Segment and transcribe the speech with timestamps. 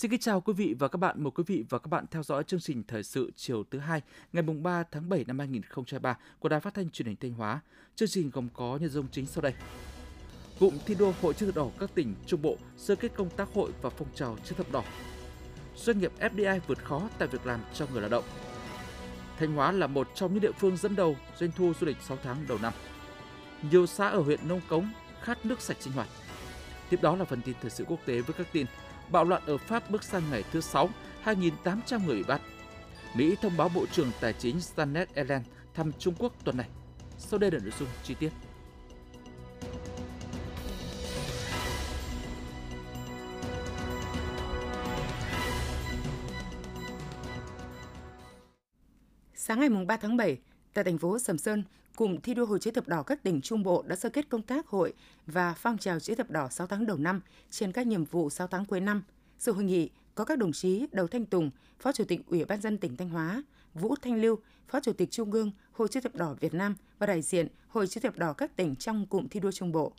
[0.00, 1.22] Xin kính chào quý vị và các bạn.
[1.22, 4.02] Mời quý vị và các bạn theo dõi chương trình thời sự chiều thứ hai,
[4.32, 7.60] ngày mùng 3 tháng 7 năm 2023 của Đài Phát thanh Truyền hình Thanh Hóa.
[7.96, 9.54] Chương trình gồm có nội dung chính sau đây.
[10.60, 13.48] Cụm thi đua Hội chữ thập đỏ các tỉnh Trung Bộ sơ kết công tác
[13.54, 14.84] hội và phong trào chữ thập đỏ.
[15.76, 18.24] Doanh nghiệp FDI vượt khó tại việc làm cho người lao động.
[19.38, 22.18] Thanh Hóa là một trong những địa phương dẫn đầu doanh thu du lịch 6
[22.22, 22.72] tháng đầu năm.
[23.70, 24.92] Nhiều xã ở huyện Nông Cống
[25.22, 26.08] khát nước sạch sinh hoạt.
[26.90, 28.66] Tiếp đó là phần tin thời sự quốc tế với các tin
[29.10, 30.88] bạo loạn ở Pháp bước sang ngày thứ 6,
[31.24, 32.40] 2.800 người bị bắt.
[33.14, 35.42] Mỹ thông báo Bộ trưởng Tài chính Janet Yellen
[35.74, 36.68] thăm Trung Quốc tuần này.
[37.18, 38.30] Sau đây là nội dung chi tiết.
[49.34, 50.38] Sáng ngày 3 tháng 7,
[50.74, 51.64] tại thành phố Sầm Sơn,
[51.96, 54.42] Cụm thi đua Hội chữ thập đỏ các tỉnh Trung Bộ đã sơ kết công
[54.42, 54.92] tác hội
[55.26, 58.46] và phong trào chữ thập đỏ 6 tháng đầu năm trên các nhiệm vụ 6
[58.46, 59.02] tháng cuối năm.
[59.38, 62.60] Sự hội nghị có các đồng chí Đầu Thanh Tùng, Phó Chủ tịch Ủy ban
[62.60, 63.42] dân tỉnh Thanh Hóa,
[63.74, 67.06] Vũ Thanh Lưu, Phó Chủ tịch Trung ương Hội chữ thập đỏ Việt Nam và
[67.06, 69.92] đại diện Hội chữ thập đỏ các tỉnh trong cụm thi đua Trung Bộ.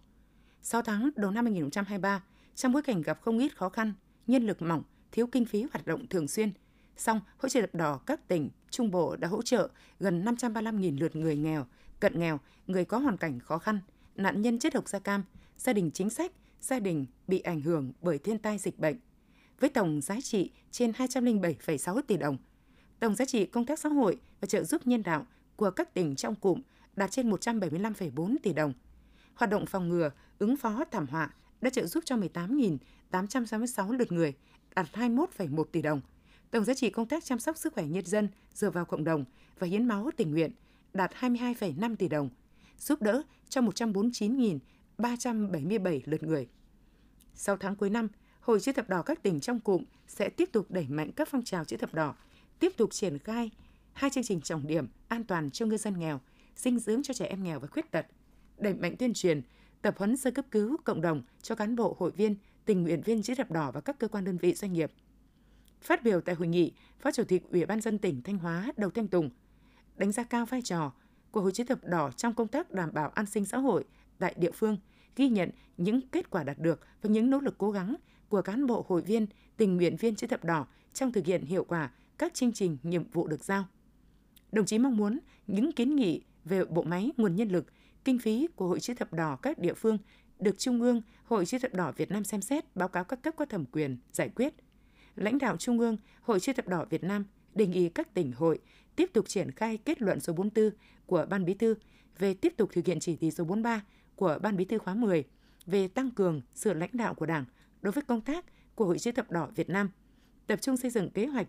[0.61, 2.23] 6 tháng đầu năm 2023,
[2.55, 3.93] trong bối cảnh gặp không ít khó khăn,
[4.27, 6.51] nhân lực mỏng, thiếu kinh phí hoạt động thường xuyên,
[7.01, 11.15] song Hội chữ thập đỏ các tỉnh Trung Bộ đã hỗ trợ gần 535.000 lượt
[11.15, 11.65] người nghèo,
[11.99, 13.79] cận nghèo, người có hoàn cảnh khó khăn,
[14.15, 15.23] nạn nhân chất độc da cam,
[15.57, 18.95] gia đình chính sách, gia đình bị ảnh hưởng bởi thiên tai dịch bệnh.
[19.59, 22.37] Với tổng giá trị trên 207,6 tỷ đồng,
[22.99, 26.15] tổng giá trị công tác xã hội và trợ giúp nhân đạo của các tỉnh
[26.15, 26.61] trong cụm
[26.95, 28.73] đạt trên 175,4 tỷ đồng.
[29.35, 34.33] Hoạt động phòng ngừa, ứng phó thảm họa đã trợ giúp cho 18.866 lượt người,
[34.75, 36.01] đạt 21,1 tỷ đồng.
[36.51, 39.25] Tổng giá trị công tác chăm sóc sức khỏe nhân dân dựa vào cộng đồng
[39.59, 40.51] và hiến máu tình nguyện
[40.93, 42.29] đạt 22,5 tỷ đồng,
[42.77, 46.47] giúp đỡ cho 149.377 lượt người.
[47.35, 48.07] Sau tháng cuối năm,
[48.41, 51.43] Hội chữ thập đỏ các tỉnh trong cụm sẽ tiếp tục đẩy mạnh các phong
[51.43, 52.15] trào chữ thập đỏ,
[52.59, 53.51] tiếp tục triển khai
[53.93, 56.19] hai chương trình trọng điểm an toàn cho ngư dân nghèo,
[56.55, 58.05] dinh dưỡng cho trẻ em nghèo và khuyết tật,
[58.57, 59.41] đẩy mạnh tuyên truyền,
[59.81, 62.35] tập huấn sơ cấp cứu cộng đồng cho cán bộ hội viên,
[62.65, 64.91] tình nguyện viên chữ thập đỏ và các cơ quan đơn vị doanh nghiệp.
[65.81, 68.89] Phát biểu tại hội nghị, Phó Chủ tịch Ủy ban dân tỉnh Thanh Hóa Đầu
[68.89, 69.29] Thanh Tùng
[69.97, 70.91] đánh giá cao vai trò
[71.31, 73.85] của Hội chữ thập đỏ trong công tác đảm bảo an sinh xã hội
[74.19, 74.77] tại địa phương,
[75.15, 77.95] ghi nhận những kết quả đạt được và những nỗ lực cố gắng
[78.29, 79.25] của cán bộ hội viên,
[79.57, 83.03] tình nguyện viên chữ thập đỏ trong thực hiện hiệu quả các chương trình nhiệm
[83.11, 83.65] vụ được giao.
[84.51, 87.65] Đồng chí mong muốn những kiến nghị về bộ máy, nguồn nhân lực,
[88.05, 89.97] kinh phí của Hội chữ thập đỏ các địa phương
[90.39, 93.33] được Trung ương Hội chữ thập đỏ Việt Nam xem xét báo cáo các cấp
[93.37, 94.53] có thẩm quyền giải quyết.
[95.15, 98.59] Lãnh đạo Trung ương Hội chữ thập đỏ Việt Nam đề nghị các tỉnh hội
[98.95, 100.69] tiếp tục triển khai kết luận số 44
[101.05, 101.75] của Ban Bí thư
[102.19, 103.81] về tiếp tục thực hiện chỉ thị số 43
[104.15, 105.23] của Ban Bí thư khóa 10
[105.65, 107.45] về tăng cường sự lãnh đạo của Đảng
[107.81, 108.45] đối với công tác
[108.75, 109.89] của Hội chữ thập đỏ Việt Nam,
[110.47, 111.47] tập trung xây dựng kế hoạch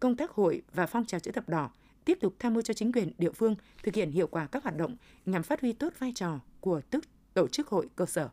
[0.00, 1.70] công tác hội và phong trào chữ thập đỏ,
[2.04, 4.76] tiếp tục tham mưu cho chính quyền địa phương thực hiện hiệu quả các hoạt
[4.76, 4.96] động
[5.26, 8.28] nhằm phát huy tốt vai trò của tức tổ chức hội cơ sở.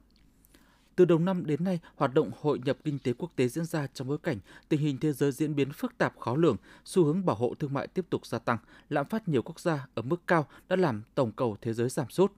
[0.95, 3.87] Từ đầu năm đến nay, hoạt động hội nhập kinh tế quốc tế diễn ra
[3.87, 4.37] trong bối cảnh
[4.69, 7.73] tình hình thế giới diễn biến phức tạp khó lường, xu hướng bảo hộ thương
[7.73, 8.57] mại tiếp tục gia tăng,
[8.89, 12.09] lạm phát nhiều quốc gia ở mức cao đã làm tổng cầu thế giới giảm
[12.09, 12.31] sút.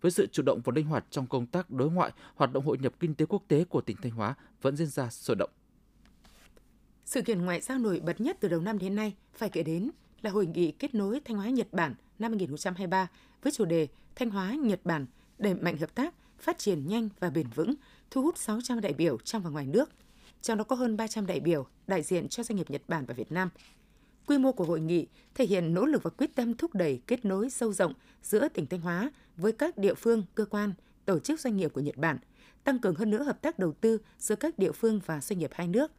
[0.00, 2.78] Với sự chủ động và linh hoạt trong công tác đối ngoại, hoạt động hội
[2.78, 5.50] nhập kinh tế quốc tế của tỉnh Thanh Hóa vẫn diễn ra sôi động.
[7.04, 9.90] Sự kiện ngoại giao nổi bật nhất từ đầu năm đến nay phải kể đến
[10.22, 13.08] là hội nghị kết nối Thanh Hóa Nhật Bản năm 2023
[13.42, 15.06] với chủ đề Thanh Hóa Nhật Bản
[15.38, 17.74] đẩy mạnh hợp tác, phát triển nhanh và bền vững
[18.12, 19.90] thu hút 600 đại biểu trong và ngoài nước,
[20.42, 23.14] trong đó có hơn 300 đại biểu đại diện cho doanh nghiệp Nhật Bản và
[23.14, 23.48] Việt Nam.
[24.26, 27.24] Quy mô của hội nghị thể hiện nỗ lực và quyết tâm thúc đẩy kết
[27.24, 30.72] nối sâu rộng giữa tỉnh Thanh Hóa với các địa phương, cơ quan,
[31.04, 32.18] tổ chức doanh nghiệp của Nhật Bản,
[32.64, 35.50] tăng cường hơn nữa hợp tác đầu tư giữa các địa phương và doanh nghiệp
[35.54, 35.90] hai nước.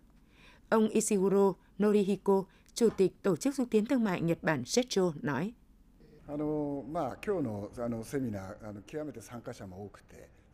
[0.69, 1.53] Ông Ishiguro
[1.84, 5.54] Norihiko, Chủ tịch Tổ chức xúc tiến thương mại Nhật Bản JETRO nói.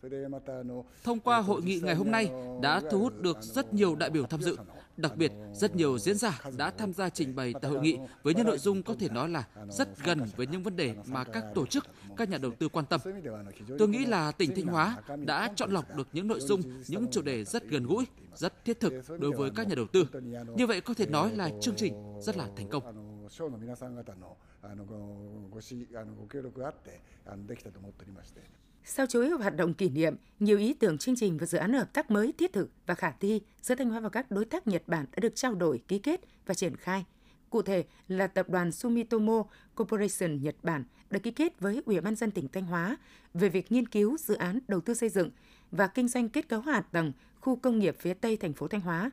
[0.03, 1.05] あのまあ今日のあのセミナーあの極めて参加者も多くて。
[1.05, 2.31] Thông qua hội nghị ngày hôm nay
[2.63, 4.57] đã thu hút được rất nhiều đại biểu tham dự.
[4.97, 8.35] Đặc biệt, rất nhiều diễn giả đã tham gia trình bày tại hội nghị với
[8.35, 11.45] những nội dung có thể nói là rất gần với những vấn đề mà các
[11.55, 11.87] tổ chức,
[12.17, 13.01] các nhà đầu tư quan tâm.
[13.79, 17.23] Tôi nghĩ là tỉnh Thanh Hóa đã chọn lọc được những nội dung, những chủ
[17.23, 20.07] đề rất gần gũi, rất thiết thực đối với các nhà đầu tư.
[20.57, 22.83] Như vậy có thể nói là chương trình rất là thành công.
[23.29, 24.95] 賞の皆さん方のあのご
[25.51, 28.43] ごしあのご協力があってあのできたと思っておりまして。
[28.92, 31.94] Sau chuỗi hoạt động kỷ niệm, nhiều ý tưởng chương trình và dự án hợp
[31.94, 34.84] tác mới thiết thực và khả thi giữa Thanh Hóa và các đối tác Nhật
[34.88, 37.06] Bản đã được trao đổi, ký kết và triển khai.
[37.50, 39.44] Cụ thể là tập đoàn Sumitomo
[39.76, 42.98] Corporation Nhật Bản đã ký kết với Ủy ban dân tỉnh Thanh Hóa
[43.34, 45.30] về việc nghiên cứu dự án đầu tư xây dựng
[45.72, 48.82] và kinh doanh kết cấu hạ tầng khu công nghiệp phía Tây thành phố Thanh
[48.82, 49.12] Hóa.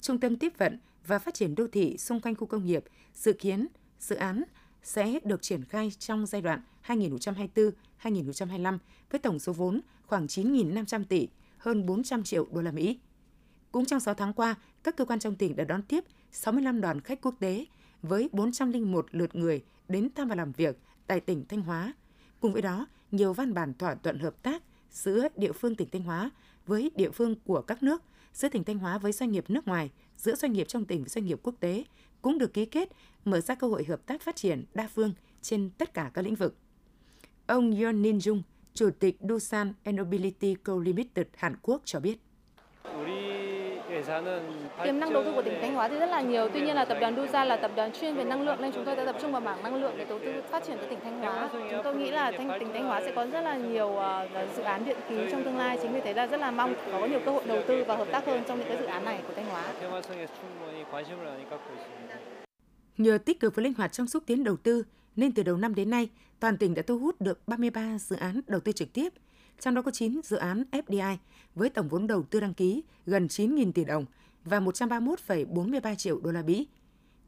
[0.00, 2.84] trung tâm tiếp vận và phát triển đô thị xung quanh khu công nghiệp,
[3.14, 3.66] dự kiến
[4.00, 4.42] dự án
[4.82, 8.78] sẽ được triển khai trong giai đoạn 2024-2025
[9.10, 11.28] với tổng số vốn khoảng 9.500 tỷ,
[11.58, 12.98] hơn 400 triệu đô la Mỹ.
[13.72, 17.00] Cũng trong 6 tháng qua, các cơ quan trong tỉnh đã đón tiếp 65 đoàn
[17.00, 17.66] khách quốc tế
[18.02, 21.92] với 401 lượt người đến thăm và làm việc tại tỉnh Thanh Hóa.
[22.40, 26.02] Cùng với đó, nhiều văn bản thỏa thuận hợp tác giữa địa phương tỉnh Thanh
[26.02, 26.30] Hóa
[26.66, 28.02] với địa phương của các nước,
[28.32, 31.08] giữa tỉnh Thanh Hóa với doanh nghiệp nước ngoài, giữa doanh nghiệp trong tỉnh với
[31.08, 31.84] doanh nghiệp quốc tế
[32.22, 32.92] cũng được ký kết,
[33.24, 36.34] mở ra cơ hội hợp tác phát triển đa phương trên tất cả các lĩnh
[36.34, 36.56] vực.
[37.46, 38.42] Ông Yeon Nin Jung,
[38.74, 42.18] Chủ tịch Dusan Ennobility Co Limited Hàn Quốc cho biết.
[44.84, 46.48] Tiềm năng đầu tư của tỉnh Thanh Hóa thì rất là nhiều.
[46.54, 48.84] Tuy nhiên là tập đoàn Dusa là tập đoàn chuyên về năng lượng nên chúng
[48.84, 50.98] tôi đã tập trung vào mảng năng lượng để đầu tư phát triển tại tỉnh
[51.02, 51.48] Thanh Hóa.
[51.52, 54.62] Chúng tôi nghĩ là thanh, tỉnh Thanh Hóa sẽ có rất là nhiều uh, dự
[54.62, 55.78] án điện khí trong tương lai.
[55.82, 58.08] Chính vì thế là rất là mong có nhiều cơ hội đầu tư và hợp
[58.12, 59.72] tác hơn trong những cái dự án này của Thanh Hóa.
[62.98, 64.84] Nhờ tích cực và linh hoạt trong xúc tiến đầu tư,
[65.16, 68.40] nên từ đầu năm đến nay, toàn tỉnh đã thu hút được 33 dự án
[68.46, 69.12] đầu tư trực tiếp,
[69.60, 71.16] trong đó có 9 dự án FDI
[71.54, 74.06] với tổng vốn đầu tư đăng ký gần 9.000 tỷ đồng
[74.44, 76.68] và 131,43 triệu đô la Mỹ.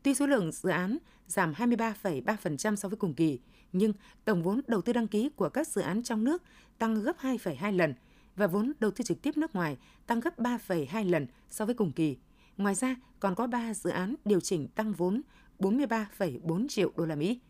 [0.03, 3.39] Tuy số lượng dự án giảm 23,3% so với cùng kỳ,
[3.73, 3.93] nhưng
[4.25, 6.43] tổng vốn đầu tư đăng ký của các dự án trong nước
[6.79, 7.95] tăng gấp 2,2 lần
[8.37, 11.93] và vốn đầu tư trực tiếp nước ngoài tăng gấp 3,2 lần so với cùng
[11.93, 12.17] kỳ.
[12.57, 15.23] Ngoài ra, còn có 3 dự án điều chỉnh tăng vốn
[15.59, 17.41] 43,4 triệu đô la Mỹ.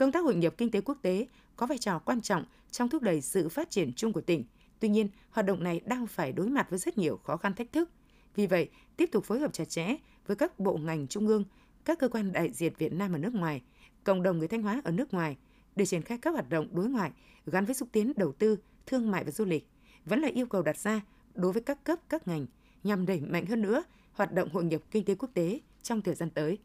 [0.00, 1.26] Công tác hội nhập kinh tế quốc tế
[1.56, 4.44] có vai trò quan trọng trong thúc đẩy sự phát triển chung của tỉnh.
[4.78, 7.72] Tuy nhiên, hoạt động này đang phải đối mặt với rất nhiều khó khăn thách
[7.72, 7.90] thức.
[8.34, 11.44] Vì vậy, tiếp tục phối hợp chặt chẽ với các bộ ngành trung ương,
[11.84, 13.62] các cơ quan đại diện Việt Nam ở nước ngoài,
[14.04, 15.36] cộng đồng người Thanh Hóa ở nước ngoài
[15.76, 17.10] để triển khai các hoạt động đối ngoại
[17.46, 18.56] gắn với xúc tiến đầu tư,
[18.86, 19.68] thương mại và du lịch
[20.04, 21.00] vẫn là yêu cầu đặt ra
[21.34, 22.46] đối với các cấp các ngành
[22.84, 23.82] nhằm đẩy mạnh hơn nữa
[24.12, 26.58] hoạt động hội nhập kinh tế quốc tế trong thời gian tới.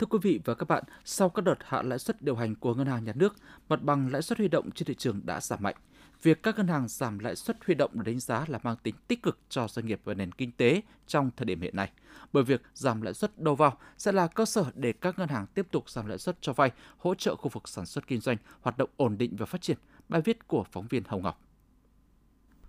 [0.00, 2.74] Thưa quý vị và các bạn, sau các đợt hạ lãi suất điều hành của
[2.74, 3.34] ngân hàng nhà nước,
[3.68, 5.74] mặt bằng lãi suất huy động trên thị trường đã giảm mạnh.
[6.22, 8.94] Việc các ngân hàng giảm lãi suất huy động được đánh giá là mang tính
[9.08, 11.90] tích cực cho doanh nghiệp và nền kinh tế trong thời điểm hiện nay.
[12.32, 15.46] Bởi việc giảm lãi suất đầu vào sẽ là cơ sở để các ngân hàng
[15.54, 18.36] tiếp tục giảm lãi suất cho vay, hỗ trợ khu vực sản xuất kinh doanh
[18.60, 19.76] hoạt động ổn định và phát triển.
[20.08, 21.40] Bài viết của phóng viên Hồng Ngọc.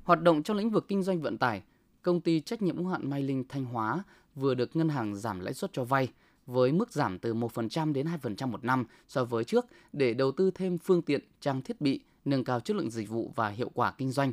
[0.04, 1.62] Hoạt động trong lĩnh vực kinh doanh vận tải,
[2.02, 4.04] công ty trách nhiệm hữu hạn Mai Linh Thanh Hóa
[4.36, 6.10] vừa được ngân hàng giảm lãi suất cho vay
[6.52, 10.52] với mức giảm từ 1% đến 2% một năm so với trước để đầu tư
[10.52, 13.94] thêm phương tiện, trang thiết bị, nâng cao chất lượng dịch vụ và hiệu quả
[13.98, 14.32] kinh doanh.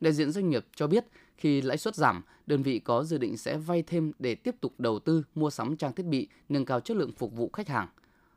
[0.00, 1.04] Đại diện doanh nghiệp cho biết,
[1.36, 4.74] khi lãi suất giảm, đơn vị có dự định sẽ vay thêm để tiếp tục
[4.78, 7.88] đầu tư, mua sắm trang thiết bị, nâng cao chất lượng phục vụ khách hàng.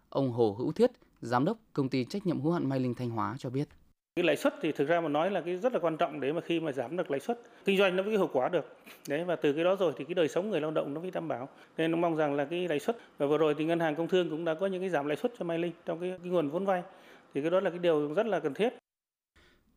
[0.09, 0.91] Ông Hồ Hữu Thiết,
[1.21, 3.69] giám đốc công ty trách nhiệm hữu hạn Mai Linh Thanh Hóa cho biết.
[4.19, 6.33] Cái lãi suất thì thực ra mà nói là cái rất là quan trọng để
[6.33, 8.77] mà khi mà giảm được lãi suất, kinh doanh nó mới hiệu quả được.
[9.07, 11.11] Đấy và từ cái đó rồi thì cái đời sống người lao động nó mới
[11.11, 11.49] đảm bảo.
[11.77, 14.07] Nên nó mong rằng là cái lãi suất và vừa rồi thì ngân hàng công
[14.07, 16.31] thương cũng đã có những cái giảm lãi suất cho Mai Linh trong cái, cái
[16.31, 16.83] nguồn vốn vay.
[17.33, 18.73] Thì cái đó là cái điều rất là cần thiết.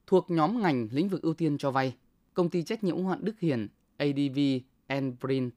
[0.06, 1.94] Thuộc nhóm ngành lĩnh vực ưu tiên cho vay,
[2.34, 4.38] công ty trách nhiệm hữu hạn Đức Hiền ADV
[4.86, 5.50] Enbrin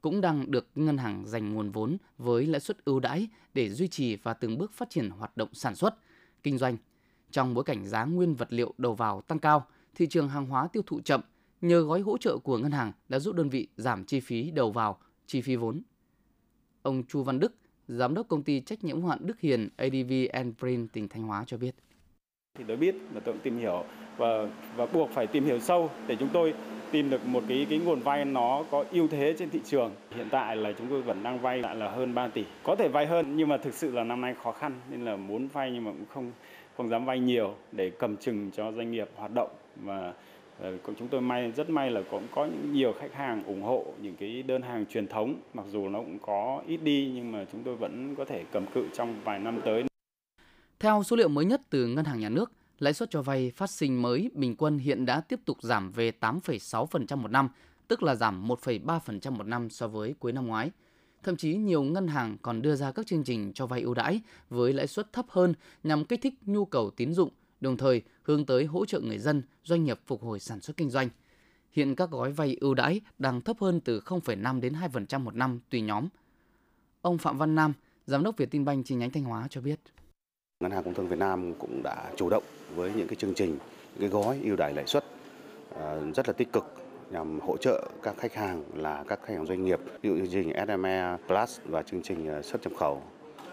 [0.00, 3.88] cũng đang được ngân hàng dành nguồn vốn với lãi suất ưu đãi để duy
[3.88, 5.94] trì và từng bước phát triển hoạt động sản xuất,
[6.42, 6.76] kinh doanh
[7.32, 10.68] trong bối cảnh giá nguyên vật liệu đầu vào tăng cao, thị trường hàng hóa
[10.72, 11.20] tiêu thụ chậm,
[11.60, 14.70] nhờ gói hỗ trợ của ngân hàng đã giúp đơn vị giảm chi phí đầu
[14.70, 15.82] vào, chi phí vốn.
[16.82, 17.54] Ông Chu Văn Đức,
[17.88, 20.12] giám đốc công ty trách nhiệm hoạn hạn Đức Hiền ADV
[20.58, 21.74] Print tỉnh Thanh Hóa cho biết.
[22.58, 23.84] Thì tôi biết và tôi cũng tìm hiểu
[24.16, 26.54] và và buộc phải tìm hiểu sâu để chúng tôi
[26.90, 29.92] tìm được một cái cái nguồn vay nó có ưu thế trên thị trường.
[30.10, 32.44] Hiện tại là chúng tôi vẫn đang vay lại là hơn 3 tỷ.
[32.62, 35.16] Có thể vay hơn nhưng mà thực sự là năm nay khó khăn nên là
[35.16, 36.32] muốn vay nhưng mà cũng không
[36.76, 40.14] không dám vay nhiều để cầm chừng cho doanh nghiệp hoạt động và
[40.60, 44.16] ờ, chúng tôi may rất may là cũng có nhiều khách hàng ủng hộ những
[44.16, 47.62] cái đơn hàng truyền thống mặc dù nó cũng có ít đi nhưng mà chúng
[47.62, 49.84] tôi vẫn có thể cầm cự trong vài năm tới.
[50.80, 53.70] Theo số liệu mới nhất từ Ngân hàng Nhà nước, lãi suất cho vay phát
[53.70, 57.48] sinh mới bình quân hiện đã tiếp tục giảm về 8,6% một năm,
[57.88, 60.70] tức là giảm 1,3% một năm so với cuối năm ngoái.
[61.22, 64.20] Thậm chí nhiều ngân hàng còn đưa ra các chương trình cho vay ưu đãi
[64.50, 68.46] với lãi suất thấp hơn nhằm kích thích nhu cầu tín dụng, đồng thời hướng
[68.46, 71.08] tới hỗ trợ người dân, doanh nghiệp phục hồi sản xuất kinh doanh.
[71.72, 75.60] Hiện các gói vay ưu đãi đang thấp hơn từ 0,5 đến 2% một năm
[75.70, 76.08] tùy nhóm.
[77.02, 77.72] Ông Phạm Văn Nam,
[78.06, 79.80] giám đốc Vietinbank chi nhánh Thanh Hóa cho biết.
[80.60, 83.58] Ngân hàng Công thương Việt Nam cũng đã chủ động với những cái chương trình,
[84.00, 85.04] cái gói ưu đãi lãi suất
[85.76, 86.81] à, rất là tích cực
[87.12, 90.32] nhằm hỗ trợ các khách hàng là các khách hàng doanh nghiệp, ví dụ chương
[90.32, 93.02] trình SME Plus và chương trình ờ, xuất nhập khẩu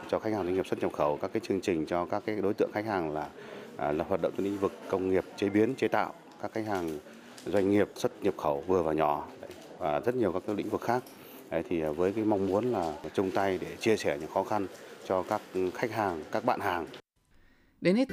[0.09, 2.35] cho khách hàng doanh nghiệp xuất nhập khẩu, các cái chương trình cho các cái
[2.35, 3.27] đối tượng khách hàng là
[3.77, 6.65] à, là hoạt động trong lĩnh vực công nghiệp chế biến chế tạo, các khách
[6.65, 6.99] hàng
[7.45, 9.27] doanh nghiệp xuất nhập khẩu vừa và nhỏ
[9.77, 11.03] và rất nhiều các cái lĩnh vực khác.
[11.49, 14.43] Đấy, thì ờ, với cái mong muốn là chung tay để chia sẻ những khó
[14.43, 14.67] khăn
[15.05, 15.41] cho các
[15.73, 16.85] khách hàng, các bạn hàng.
[17.81, 18.07] Đến hết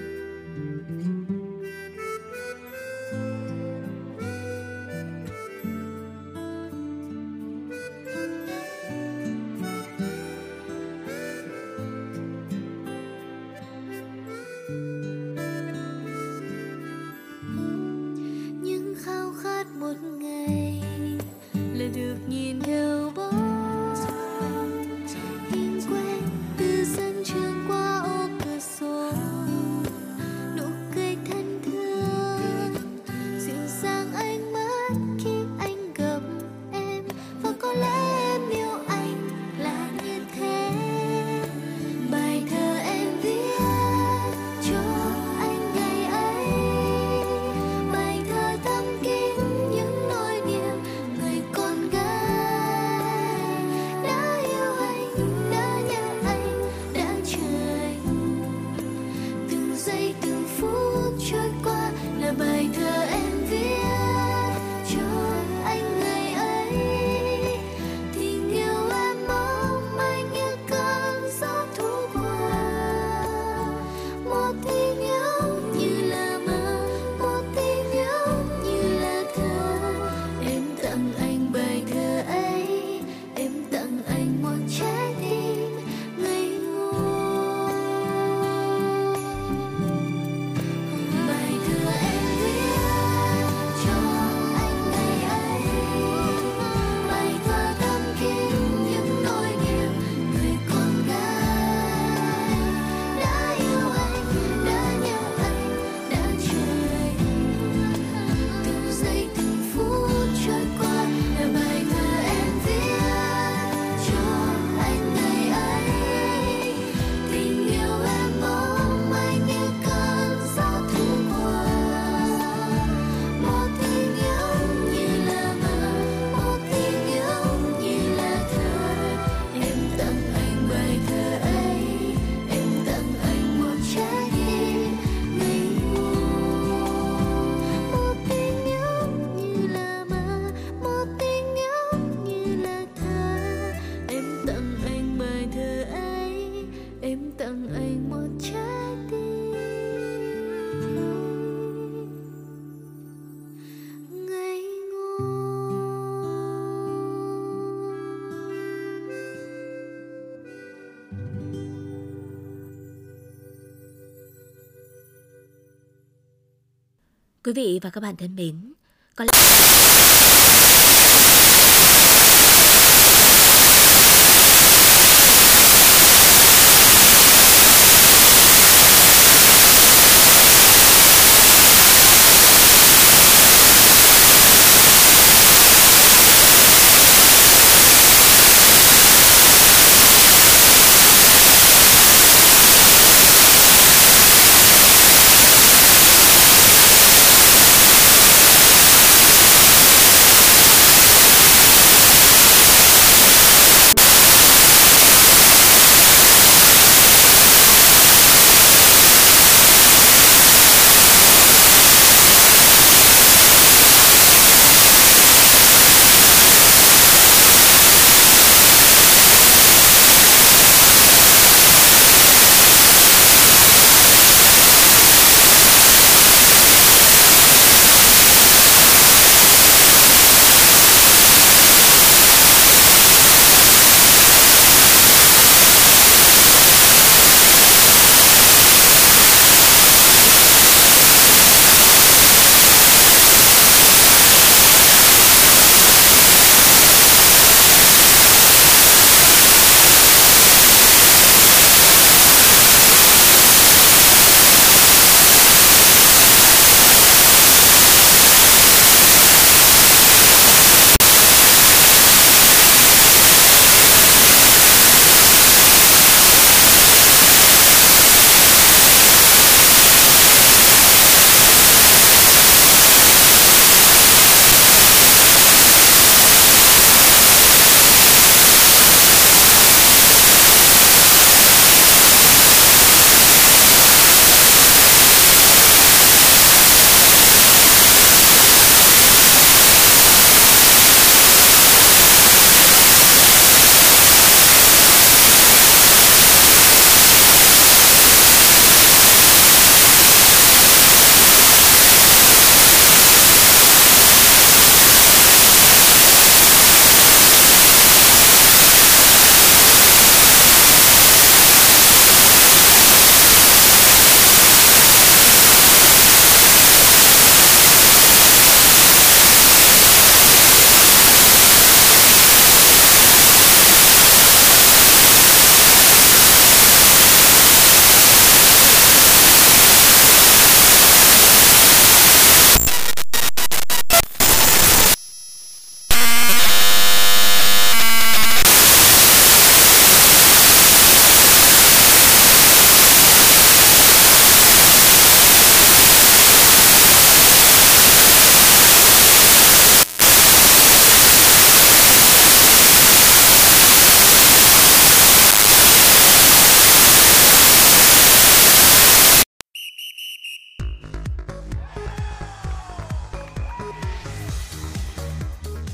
[167.47, 168.73] Quý vị và các bạn thân mến,
[169.17, 169.33] có lẽ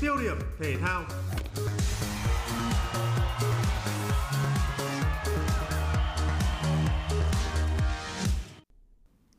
[0.03, 1.03] Tiêu điểm thể thao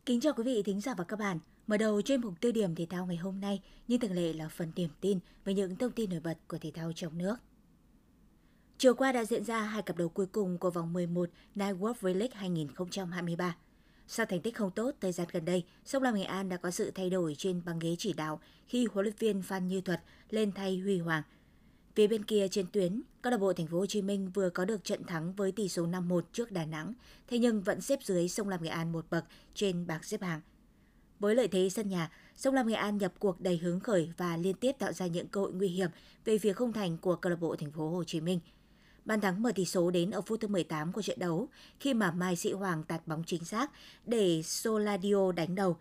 [0.07, 1.39] Kính chào quý vị thính giả và các bạn.
[1.67, 4.49] Mở đầu chuyên mục tiêu điểm thể thao ngày hôm nay, như thường lệ là
[4.49, 7.37] phần điểm tin về những thông tin nổi bật của thể thao trong nước.
[8.79, 11.95] Chiều qua đã diễn ra hai cặp đấu cuối cùng của vòng 11 Night World
[12.01, 13.57] V-League 2023.
[14.07, 16.71] Sau thành tích không tốt thời gian gần đây, Sông Lam Nghệ An đã có
[16.71, 20.01] sự thay đổi trên băng ghế chỉ đạo khi huấn luyện viên Phan Như Thuật
[20.31, 21.23] lên thay Huy Hoàng.
[21.95, 24.65] Phía bên kia trên tuyến, câu lạc bộ Thành phố Hồ Chí Minh vừa có
[24.65, 26.93] được trận thắng với tỷ số 5-1 trước Đà Nẵng,
[27.29, 30.41] thế nhưng vẫn xếp dưới Sông Lam Nghệ An một bậc trên bảng xếp hạng.
[31.21, 34.37] Với lợi thế sân nhà, Sông Lam Nghệ An nhập cuộc đầy hứng khởi và
[34.37, 35.91] liên tiếp tạo ra những cơ hội nguy hiểm
[36.25, 38.41] về phía không thành của câu lạc bộ Thành phố Hồ Chí Minh.
[39.05, 41.49] Bàn thắng mở tỷ số đến ở phút thứ 18 của trận đấu
[41.81, 43.71] khi mà Mai Sĩ Hoàng tạt bóng chính xác
[44.07, 45.77] để Soladio đánh đầu.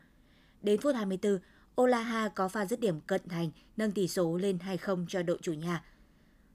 [0.62, 1.39] Đến phút 24,
[1.81, 5.53] Olaha có pha dứt điểm cận thành nâng tỷ số lên 2-0 cho đội chủ
[5.53, 5.83] nhà.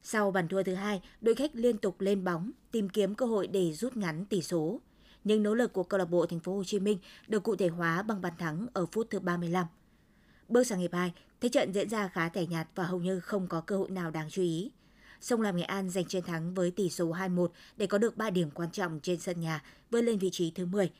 [0.02, 3.46] Sau bàn thua thứ hai, đội khách liên tục lên bóng, tìm kiếm cơ hội
[3.46, 4.80] để rút ngắn tỷ số.
[5.24, 7.68] Nhưng nỗ lực của câu lạc bộ Thành phố Hồ Chí Minh được cụ thể
[7.68, 9.66] hóa bằng bàn thắng ở phút thứ 35.
[10.48, 13.46] Bước sang hiệp 2, thế trận diễn ra khá tẻ nhạt và hầu như không
[13.46, 14.70] có cơ hội nào đáng chú ý.
[15.20, 18.30] Sông Lam Nghệ An giành chiến thắng với tỷ số 2-1 để có được 3
[18.30, 20.90] điểm quan trọng trên sân nhà, vươn lên vị trí thứ 10.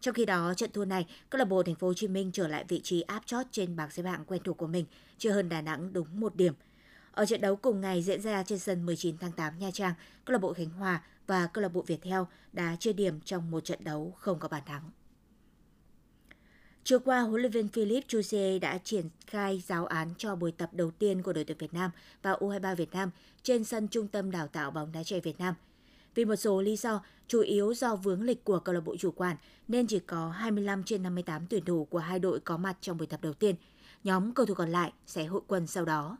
[0.00, 2.48] Trong khi đó, trận thua này, câu lạc bộ Thành phố Hồ Chí Minh trở
[2.48, 4.84] lại vị trí áp chót trên bảng xếp hạng quen thuộc của mình,
[5.18, 6.54] chưa hơn Đà Nẵng đúng một điểm.
[7.12, 10.32] Ở trận đấu cùng ngày diễn ra trên sân 19 tháng 8 Nha Trang, câu
[10.32, 12.20] lạc bộ Khánh Hòa và câu lạc bộ Viettel
[12.52, 14.90] đã chia điểm trong một trận đấu không có bàn thắng.
[16.88, 20.70] Chiều qua, huấn luyện viên Philip Chusie đã triển khai giáo án cho buổi tập
[20.72, 21.90] đầu tiên của đội tuyển Việt Nam
[22.22, 23.10] và U23 Việt Nam
[23.42, 25.54] trên sân Trung tâm Đào tạo bóng đá trẻ Việt Nam.
[26.14, 29.10] Vì một số lý do, chủ yếu do vướng lịch của câu lạc bộ chủ
[29.10, 29.36] quản
[29.68, 33.06] nên chỉ có 25 trên 58 tuyển thủ của hai đội có mặt trong buổi
[33.06, 33.54] tập đầu tiên.
[34.04, 36.18] Nhóm cầu thủ còn lại sẽ hội quân sau đó.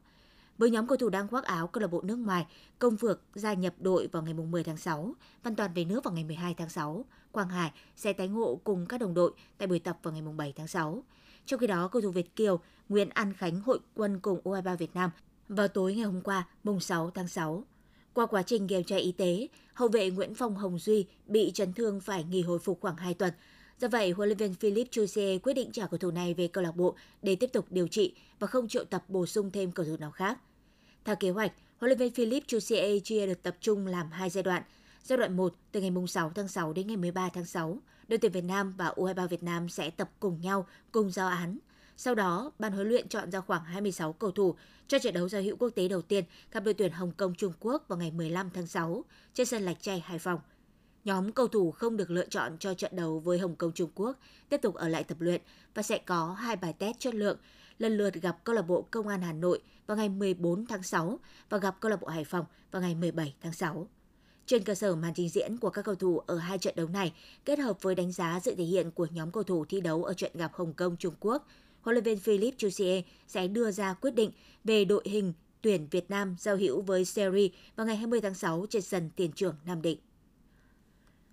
[0.58, 2.46] Với nhóm cầu thủ đang khoác áo câu lạc bộ nước ngoài,
[2.78, 6.14] Công Phược gia nhập đội vào ngày 10 tháng 6, Văn Toàn về nước vào
[6.14, 9.78] ngày 12 tháng 6, Quang Hải sẽ tái ngộ cùng các đồng đội tại buổi
[9.78, 11.02] tập vào ngày 7 tháng 6.
[11.46, 14.94] Trong khi đó, cầu thủ Việt Kiều, Nguyễn An Khánh hội quân cùng U23 Việt
[14.94, 15.10] Nam
[15.48, 17.64] vào tối ngày hôm qua, mùng 6 tháng 6.
[18.14, 21.72] Qua quá trình kiểm tra y tế, hậu vệ Nguyễn Phong Hồng Duy bị chấn
[21.72, 23.32] thương phải nghỉ hồi phục khoảng 2 tuần.
[23.80, 26.64] Do vậy, huấn luyện viên Philip Chuse quyết định trả cầu thủ này về câu
[26.64, 29.86] lạc bộ để tiếp tục điều trị và không triệu tập bổ sung thêm cầu
[29.86, 30.38] thủ nào khác.
[31.06, 34.42] Theo kế hoạch, huấn luyện viên Philip Chusie chia được tập trung làm hai giai
[34.42, 34.62] đoạn.
[35.02, 38.32] Giai đoạn 1 từ ngày 6 tháng 6 đến ngày 13 tháng 6, đội tuyển
[38.32, 41.58] Việt Nam và U23 Việt Nam sẽ tập cùng nhau cùng giao án.
[41.96, 44.54] Sau đó, ban huấn luyện chọn ra khoảng 26 cầu thủ
[44.88, 47.52] cho trận đấu giao hữu quốc tế đầu tiên gặp đội tuyển Hồng Kông Trung
[47.60, 50.40] Quốc vào ngày 15 tháng 6 trên sân Lạch Tray Hải Phòng.
[51.04, 54.16] Nhóm cầu thủ không được lựa chọn cho trận đấu với Hồng Kông Trung Quốc
[54.48, 55.40] tiếp tục ở lại tập luyện
[55.74, 57.38] và sẽ có hai bài test chất lượng,
[57.78, 61.20] lần lượt gặp câu lạc bộ Công an Hà Nội vào ngày 14 tháng 6
[61.48, 63.88] và gặp câu lạc bộ Hải Phòng vào ngày 17 tháng 6.
[64.46, 67.12] Trên cơ sở màn trình diễn của các cầu thủ ở hai trận đấu này,
[67.44, 70.14] kết hợp với đánh giá sự thể hiện của nhóm cầu thủ thi đấu ở
[70.14, 71.46] trận gặp Hồng Kông Trung Quốc,
[71.80, 74.30] huấn luyện viên Philip Chusie sẽ đưa ra quyết định
[74.64, 78.66] về đội hình tuyển Việt Nam giao hữu với Serie vào ngày 20 tháng 6
[78.70, 79.98] trên sân Tiền Trưởng Nam Định.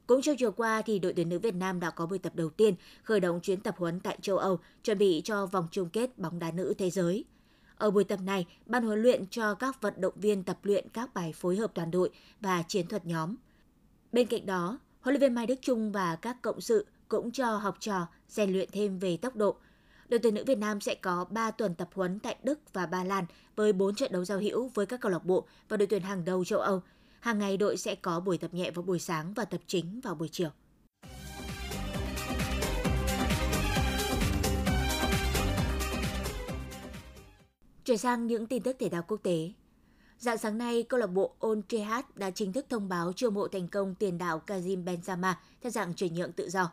[0.08, 2.50] Cũng trong chiều qua thì đội tuyển nữ Việt Nam đã có buổi tập đầu
[2.50, 6.18] tiên khởi động chuyến tập huấn tại châu Âu chuẩn bị cho vòng chung kết
[6.20, 7.26] bóng đá nữ thế giới.
[7.76, 11.14] Ở buổi tập này, ban huấn luyện cho các vận động viên tập luyện các
[11.14, 12.10] bài phối hợp toàn đội
[12.42, 13.36] và chiến thuật nhóm.
[14.12, 17.58] Bên cạnh đó, huấn luyện viên Mai Đức Trung và các cộng sự cũng cho
[17.58, 19.56] học trò rèn luyện thêm về tốc độ.
[20.10, 23.04] Đội tuyển nữ Việt Nam sẽ có 3 tuần tập huấn tại Đức và Ba
[23.04, 26.02] Lan với 4 trận đấu giao hữu với các câu lạc bộ và đội tuyển
[26.02, 26.82] hàng đầu châu Âu.
[27.24, 30.16] Hàng ngày đội sẽ có buổi tập nhẹ vào buổi sáng và tập chính vào
[30.16, 30.50] buổi chiều.
[37.86, 39.52] Chuyển sang những tin tức thể thao quốc tế.
[40.20, 43.48] Dạng sáng nay, câu lạc bộ Al Ittihad đã chính thức thông báo chiêu mộ
[43.48, 46.72] thành công tiền đạo Kazim Benzema theo dạng chuyển nhượng tự do.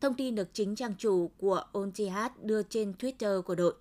[0.00, 3.74] Thông tin được chính trang chủ của Al Ittihad đưa trên Twitter của đội.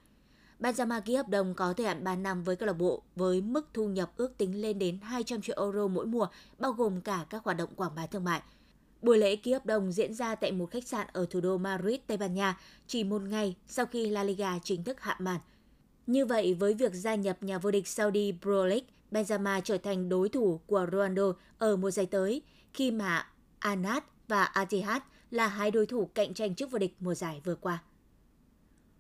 [0.60, 3.68] Benzema ký hợp đồng có thời hạn 3 năm với câu lạc bộ với mức
[3.74, 6.28] thu nhập ước tính lên đến 200 triệu euro mỗi mùa,
[6.60, 8.42] bao gồm cả các hoạt động quảng bá thương mại.
[9.02, 12.00] Buổi lễ ký hợp đồng diễn ra tại một khách sạn ở thủ đô Madrid,
[12.08, 15.40] Tây Ban Nha, chỉ một ngày sau khi La Liga chính thức hạ màn.
[16.08, 20.10] Như vậy, với việc gia nhập nhà vô địch Saudi Pro League, Benzema trở thành
[20.10, 22.42] đối thủ của Ronaldo ở mùa giải tới
[22.74, 23.28] khi mà
[23.60, 27.56] Anat và Atihad là hai đối thủ cạnh tranh trước vô địch mùa giải vừa
[27.56, 27.84] qua.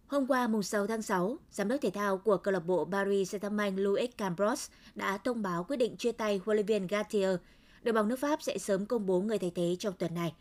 [0.08, 3.36] Hôm qua mùng 6 tháng 6, giám đốc thể thao của câu lạc bộ Paris
[3.36, 7.36] Saint-Germain Louis Cambros đã thông báo quyết định chia tay huấn luyện viên Gattier.
[7.84, 10.34] Đội bóng nước Pháp sẽ sớm công bố người thay thế trong tuần này.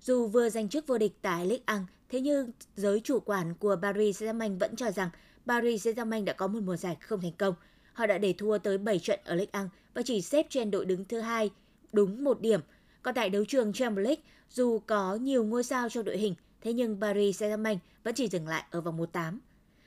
[0.00, 3.76] Dù vừa giành chức vô địch tại Ligue 1, thế nhưng giới chủ quản của
[3.82, 5.10] Paris Saint-Germain vẫn cho rằng
[5.46, 7.54] Paris Saint-Germain đã có một mùa giải không thành công.
[7.92, 10.84] Họ đã để thua tới 7 trận ở Ligue 1 và chỉ xếp trên đội
[10.84, 11.50] đứng thứ hai
[11.92, 12.60] đúng một điểm.
[13.02, 16.72] Còn tại đấu trường Champions League, dù có nhiều ngôi sao trong đội hình, thế
[16.72, 19.38] nhưng Paris Saint-Germain vẫn chỉ dừng lại ở vòng 1-8.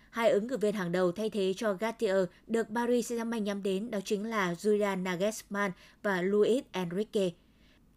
[0.09, 3.91] Hai ứng cử viên hàng đầu thay thế cho Gattier được Paris Saint-Germain nhắm đến
[3.91, 5.71] đó chính là Julian Nagelsmann
[6.03, 7.29] và Luis Enrique.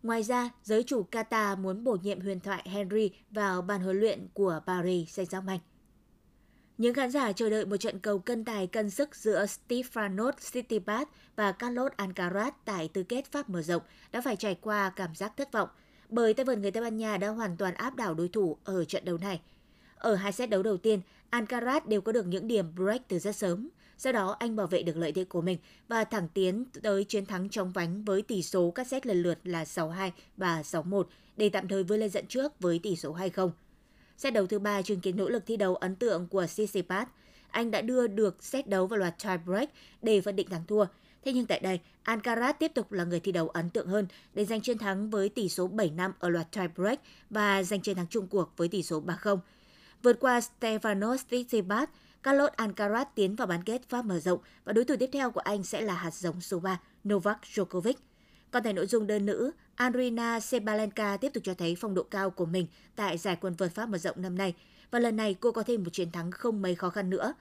[0.03, 4.29] Ngoài ra, giới chủ Qatar muốn bổ nhiệm huyền thoại Henry vào ban huấn luyện
[4.35, 5.59] của Paris Saint-Germain.
[6.79, 11.09] Những khán giả chờ đợi một trận cầu cân tài cân sức giữa Stefanos Tsitsipas
[11.37, 13.83] và Carlos Alcaraz tại tứ kết Pháp mở rộng
[14.13, 15.69] đã phải trải qua cảm giác thất vọng,
[16.09, 18.85] bởi tay vợt người Tây Ban Nha đã hoàn toàn áp đảo đối thủ ở
[18.85, 19.41] trận đấu này.
[19.97, 23.37] Ở hai set đấu đầu tiên, Alcaraz đều có được những điểm break từ rất
[23.37, 23.69] sớm.
[23.99, 27.27] Sau đó anh bảo vệ được lợi thế của mình và thẳng tiến tới chiến
[27.27, 31.03] thắng trong vánh với tỷ số các set lần lượt là 6-2 và 6-1
[31.37, 33.51] để tạm thời vươn lên dẫn trước với tỷ số 2-0.
[34.17, 37.09] Set đấu thứ ba chứng kiến nỗ lực thi đấu ấn tượng của Tsitsipas.
[37.51, 39.71] Anh đã đưa được set đấu vào loạt tie break
[40.03, 40.85] để phân định thắng thua.
[41.25, 44.45] Thế nhưng tại đây, Alcaraz tiếp tục là người thi đấu ấn tượng hơn để
[44.45, 48.07] giành chiến thắng với tỷ số 7-5 ở loạt tie break và giành chiến thắng
[48.11, 49.39] chung cuộc với tỷ số 3-0.
[50.03, 51.89] Vượt qua Stefanos Tsitsipas,
[52.23, 55.41] Carlos Alcaraz tiến vào bán kết Pháp mở rộng và đối thủ tiếp theo của
[55.41, 57.95] anh sẽ là hạt giống số 3 Novak Djokovic.
[58.51, 62.31] Còn tại nội dung đơn nữ, Andrina Sebalenka tiếp tục cho thấy phong độ cao
[62.31, 64.55] của mình tại giải quần vợt Pháp mở rộng năm nay
[64.91, 67.35] và lần này cô có thêm một chiến thắng không mấy khó khăn nữa.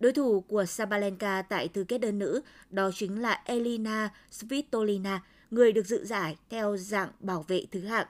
[0.00, 5.72] Đối thủ của Sabalenka tại tứ kết đơn nữ đó chính là Elina Svitolina, người
[5.72, 8.06] được dự giải theo dạng bảo vệ thứ hạng.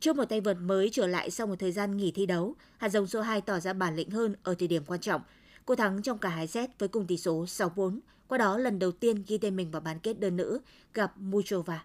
[0.00, 2.88] Trước một tay vợt mới trở lại sau một thời gian nghỉ thi đấu, hạt
[2.88, 5.22] giống số 2 tỏ ra bản lĩnh hơn ở thời điểm quan trọng.
[5.64, 8.92] Cô thắng trong cả hai set với cùng tỷ số 6-4, qua đó lần đầu
[8.92, 10.60] tiên ghi tên mình vào bán kết đơn nữ
[10.94, 11.84] gặp Muchova.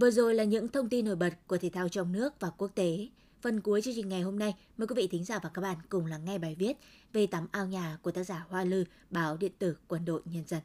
[0.00, 2.70] Vừa rồi là những thông tin nổi bật của thể thao trong nước và quốc
[2.74, 3.08] tế.
[3.40, 5.76] Phần cuối chương trình ngày hôm nay, mời quý vị thính giả và các bạn
[5.88, 6.72] cùng lắng nghe bài viết
[7.12, 10.44] về tắm ao nhà của tác giả Hoa Lư, báo điện tử Quân đội Nhân
[10.46, 10.60] dân.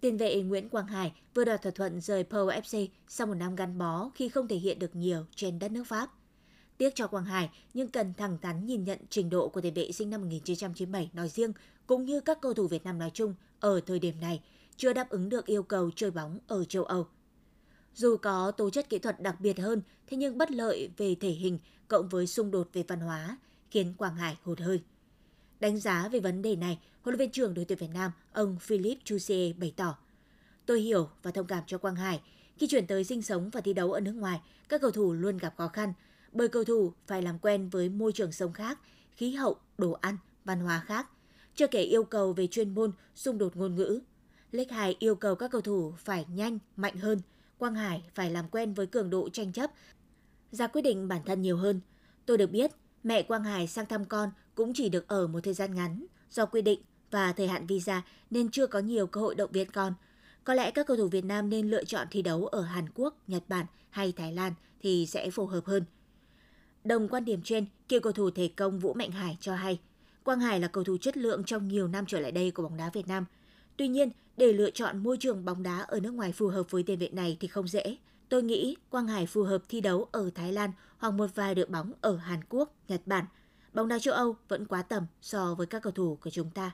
[0.00, 3.56] Tiền vệ Nguyễn Quang Hải vừa đạt thỏa thuận rời Pau FC sau một năm
[3.56, 6.10] gắn bó khi không thể hiện được nhiều trên đất nước Pháp.
[6.78, 9.92] Tiếc cho Quang Hải nhưng cần thẳng thắn nhìn nhận trình độ của tiền vệ
[9.92, 11.52] sinh năm 1997 nói riêng
[11.86, 14.42] cũng như các cầu thủ Việt Nam nói chung ở thời điểm này
[14.76, 17.06] chưa đáp ứng được yêu cầu chơi bóng ở châu Âu.
[17.94, 21.30] Dù có tố chất kỹ thuật đặc biệt hơn, thế nhưng bất lợi về thể
[21.30, 23.38] hình cộng với xung đột về văn hóa
[23.70, 24.82] khiến Quảng Hải hụt hơi.
[25.60, 28.58] Đánh giá về vấn đề này, huấn luyện viên trưởng đội tuyển Việt Nam, ông
[28.58, 29.98] Philip Chusie bày tỏ:
[30.66, 32.20] "Tôi hiểu và thông cảm cho Quang Hải.
[32.56, 35.38] Khi chuyển tới sinh sống và thi đấu ở nước ngoài, các cầu thủ luôn
[35.38, 35.92] gặp khó khăn,
[36.32, 38.78] bởi cầu thủ phải làm quen với môi trường sống khác,
[39.16, 41.08] khí hậu, đồ ăn, văn hóa khác,
[41.54, 44.00] chưa kể yêu cầu về chuyên môn, xung đột ngôn ngữ.
[44.52, 47.20] Lech 2 yêu cầu các cầu thủ phải nhanh, mạnh hơn,
[47.58, 49.70] Quang Hải phải làm quen với cường độ tranh chấp,
[50.50, 51.80] ra quyết định bản thân nhiều hơn.
[52.26, 52.70] Tôi được biết,
[53.02, 56.46] mẹ Quang Hải sang thăm con cũng chỉ được ở một thời gian ngắn do
[56.46, 59.94] quy định và thời hạn visa nên chưa có nhiều cơ hội động viên con.
[60.44, 63.16] Có lẽ các cầu thủ Việt Nam nên lựa chọn thi đấu ở Hàn Quốc,
[63.26, 65.84] Nhật Bản hay Thái Lan thì sẽ phù hợp hơn.
[66.84, 69.80] Đồng quan điểm trên, cựu cầu thủ thể công Vũ Mạnh Hải cho hay,
[70.24, 72.76] Quang Hải là cầu thủ chất lượng trong nhiều năm trở lại đây của bóng
[72.76, 73.24] đá Việt Nam.
[73.76, 76.82] Tuy nhiên, để lựa chọn môi trường bóng đá ở nước ngoài phù hợp với
[76.82, 77.96] tiền vệ này thì không dễ.
[78.28, 81.66] Tôi nghĩ Quang Hải phù hợp thi đấu ở Thái Lan hoặc một vài đội
[81.66, 83.24] bóng ở Hàn Quốc, Nhật Bản.
[83.72, 86.72] Bóng đá châu Âu vẫn quá tầm so với các cầu thủ của chúng ta.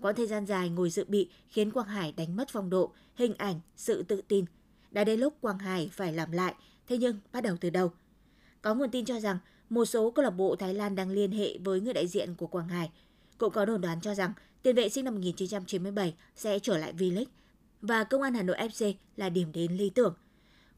[0.00, 3.34] Quãng thời gian dài ngồi dự bị khiến Quang Hải đánh mất phong độ, hình
[3.34, 4.44] ảnh, sự tự tin.
[4.90, 6.54] Đã đến lúc Quang Hải phải làm lại,
[6.88, 7.92] thế nhưng bắt đầu từ đâu?
[8.62, 9.38] Có nguồn tin cho rằng
[9.70, 12.46] một số câu lạc bộ Thái Lan đang liên hệ với người đại diện của
[12.46, 12.90] Quang Hải.
[13.38, 17.24] Cũng có đồn đoán cho rằng tiền vệ sinh năm 1997 sẽ trở lại V-League
[17.82, 20.14] và Công an Hà Nội FC là điểm đến lý tưởng.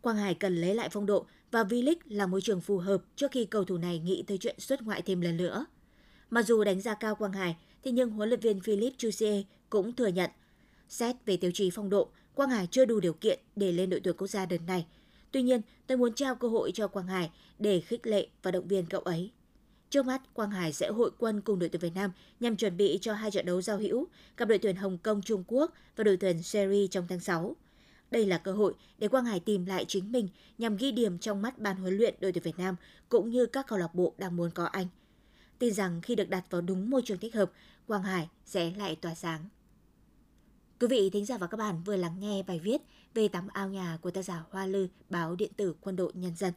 [0.00, 3.30] Quang Hải cần lấy lại phong độ và V-League là môi trường phù hợp trước
[3.30, 5.66] khi cầu thủ này nghĩ tới chuyện xuất ngoại thêm lần nữa.
[6.30, 9.92] Mặc dù đánh giá cao Quang Hải, thế nhưng huấn luyện viên Philip Chusie cũng
[9.92, 10.30] thừa nhận
[10.88, 14.00] xét về tiêu chí phong độ, Quang Hải chưa đủ điều kiện để lên đội
[14.00, 14.86] tuyển quốc gia đợt này.
[15.30, 18.68] Tuy nhiên, tôi muốn trao cơ hội cho Quang Hải để khích lệ và động
[18.68, 19.30] viên cậu ấy.
[19.94, 22.98] Trước mắt, Quang Hải sẽ hội quân cùng đội tuyển Việt Nam nhằm chuẩn bị
[23.00, 26.16] cho hai trận đấu giao hữu gặp đội tuyển Hồng Kông Trung Quốc và đội
[26.16, 27.56] tuyển Syria trong tháng 6.
[28.10, 30.28] Đây là cơ hội để Quang Hải tìm lại chính mình
[30.58, 32.76] nhằm ghi điểm trong mắt ban huấn luyện đội tuyển Việt Nam
[33.08, 34.86] cũng như các câu lạc bộ đang muốn có anh.
[35.58, 37.52] Tin rằng khi được đặt vào đúng môi trường thích hợp,
[37.86, 39.48] Quang Hải sẽ lại tỏa sáng.
[40.80, 42.82] Quý vị thính giả và các bạn vừa lắng nghe bài viết
[43.14, 46.36] về tắm ao nhà của tác giả Hoa Lư, báo điện tử Quân đội Nhân
[46.36, 46.52] dân.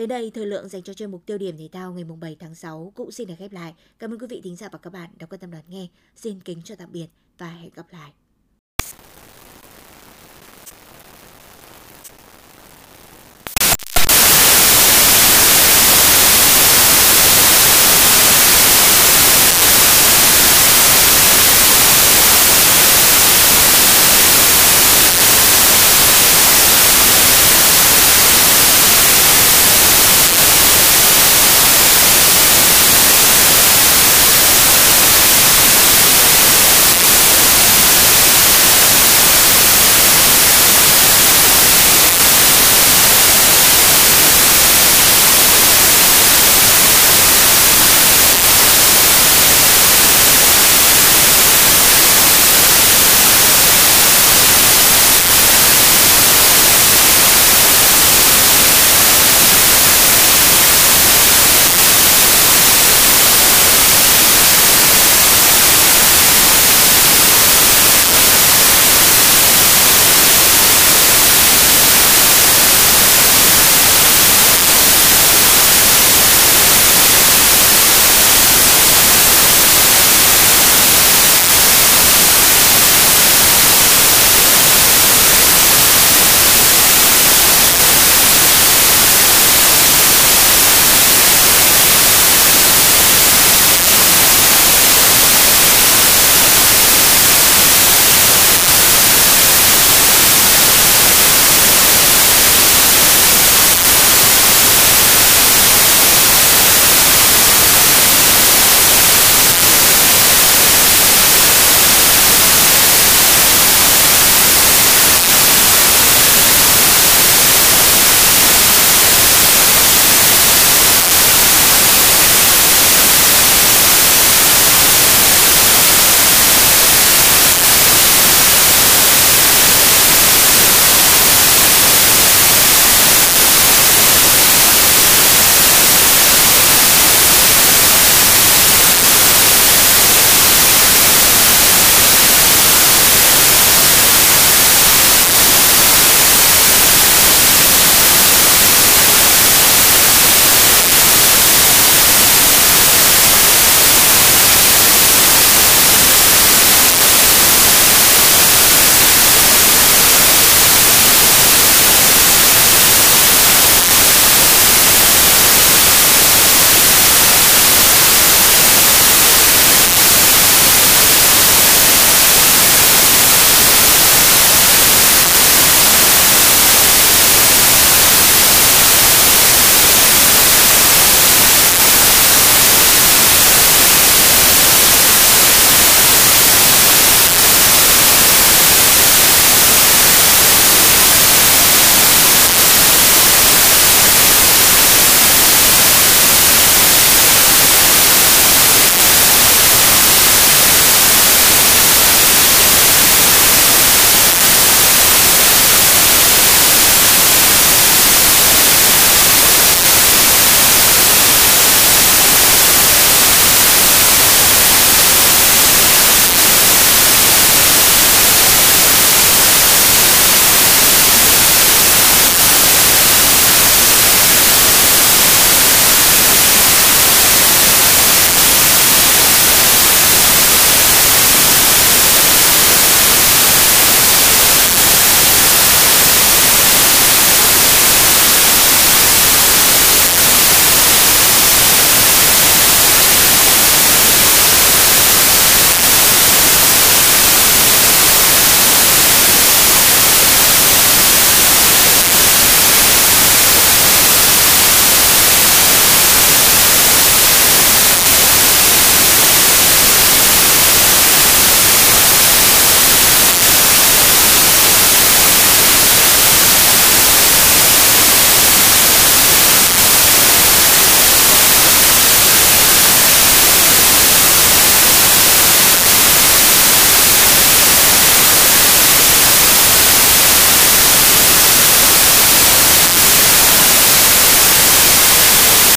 [0.00, 2.54] Đến đây, thời lượng dành cho chuyên mục tiêu điểm thể thao ngày 7 tháng
[2.54, 3.74] 6 cũng xin được khép lại.
[3.98, 5.86] Cảm ơn quý vị thính giả và các bạn đã quan tâm đón nghe.
[6.16, 7.06] Xin kính chào tạm biệt
[7.38, 8.12] và hẹn gặp lại.